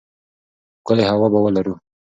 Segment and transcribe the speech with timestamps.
[0.79, 1.73] ښکلې هوا به ولرو.